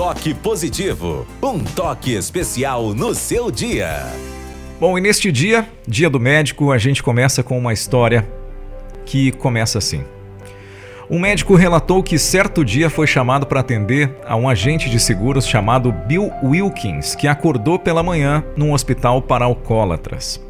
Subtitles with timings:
[0.00, 4.06] toque positivo, um toque especial no seu dia.
[4.80, 8.26] Bom, e neste dia, dia do médico, a gente começa com uma história
[9.04, 10.02] que começa assim.
[11.10, 15.46] Um médico relatou que certo dia foi chamado para atender a um agente de seguros
[15.46, 20.42] chamado Bill Wilkins, que acordou pela manhã num hospital para alcoólatras.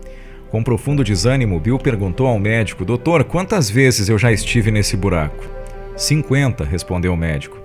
[0.48, 5.59] Com profundo desânimo, Bill perguntou ao médico: Doutor, quantas vezes eu já estive nesse buraco?
[6.00, 7.58] 50, respondeu o médico.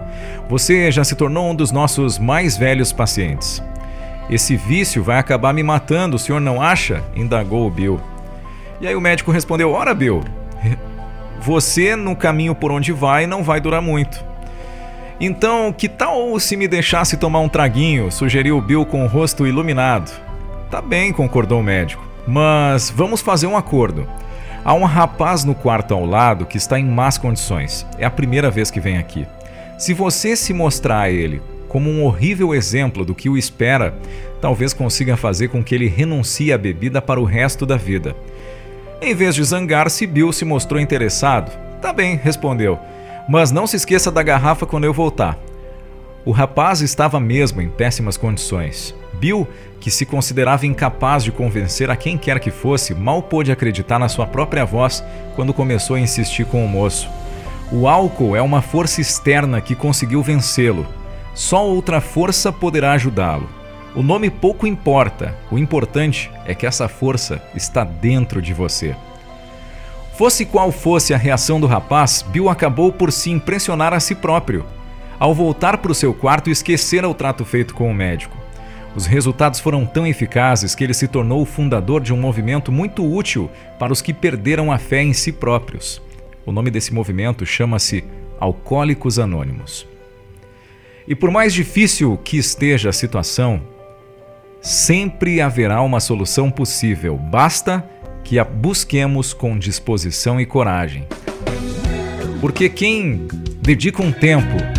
[0.50, 3.64] Você já se tornou um dos nossos mais velhos pacientes.
[4.30, 7.04] Esse vício vai acabar me matando, o senhor não acha?
[7.16, 8.00] indagou o Bill.
[8.82, 10.22] E aí o médico respondeu: Ora, Bill,
[11.40, 14.24] você no caminho por onde vai não vai durar muito.
[15.20, 18.12] Então, que tal se me deixasse tomar um traguinho?
[18.12, 20.12] sugeriu Bill com o rosto iluminado.
[20.70, 22.04] Tá bem, concordou o médico.
[22.28, 24.06] Mas vamos fazer um acordo.
[24.66, 27.86] Há um rapaz no quarto ao lado que está em más condições.
[28.00, 29.28] É a primeira vez que vem aqui.
[29.78, 33.96] Se você se mostrar a ele como um horrível exemplo do que o espera,
[34.42, 38.16] talvez consiga fazer com que ele renuncie à bebida para o resto da vida.
[39.00, 41.52] Em vez de zangar-se, Bill se mostrou interessado.
[41.80, 42.80] Tá bem, respondeu.
[43.30, 45.38] Mas não se esqueça da garrafa quando eu voltar.
[46.26, 48.96] O rapaz estava mesmo em péssimas condições.
[49.14, 49.48] Bill,
[49.80, 54.10] que se considerava incapaz de convencer a quem quer que fosse, mal pôde acreditar na
[54.10, 55.04] sua própria voz
[55.36, 57.08] quando começou a insistir com o moço.
[57.72, 60.88] O álcool é uma força externa que conseguiu vencê-lo.
[61.36, 63.48] Só outra força poderá ajudá-lo.
[63.96, 68.96] O nome pouco importa, o importante é que essa força está dentro de você.
[70.18, 74.66] Fosse qual fosse a reação do rapaz, Bill acabou por se impressionar a si próprio.
[75.20, 78.38] Ao voltar para o seu quarto, esquecera o trato feito com o médico.
[78.96, 83.06] Os resultados foram tão eficazes que ele se tornou o fundador de um movimento muito
[83.06, 86.02] útil para os que perderam a fé em si próprios.
[86.46, 88.04] O nome desse movimento chama-se
[88.40, 89.88] Alcoólicos Anônimos.
[91.08, 93.62] E por mais difícil que esteja a situação,
[94.62, 97.88] sempre haverá uma solução possível, basta
[98.24, 101.06] que a busquemos com disposição e coragem.
[102.42, 103.28] Porque quem
[103.62, 104.75] dedica um tempo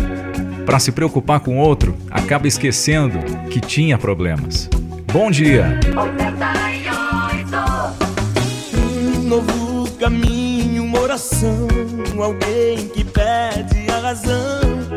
[0.67, 3.19] para se preocupar com outro acaba esquecendo
[3.49, 4.69] que tinha problemas.
[5.13, 5.79] Bom dia!
[8.75, 11.69] Um novo caminho, uma oração,
[12.21, 14.87] alguém que pede a razão